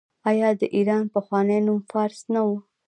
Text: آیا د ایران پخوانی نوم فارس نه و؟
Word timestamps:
آیا 0.29 0.49
د 0.59 0.61
ایران 0.75 1.03
پخوانی 1.13 1.59
نوم 1.65 1.79
فارس 1.89 2.19
نه 2.33 2.41
و؟ 2.45 2.49